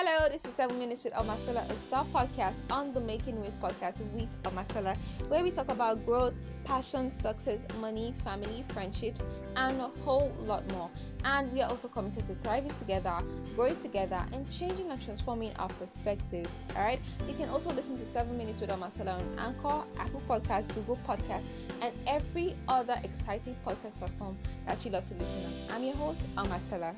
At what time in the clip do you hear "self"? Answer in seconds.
1.90-2.06